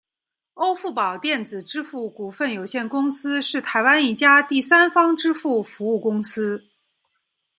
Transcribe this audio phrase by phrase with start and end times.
[0.55, 6.63] 欧付宝电子支付股份有限公司是台湾一家第三方支付服务公司。